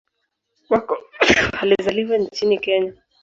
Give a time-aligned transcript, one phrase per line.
[0.69, 0.97] Wako
[1.61, 2.93] alizaliwa nchini Kenya.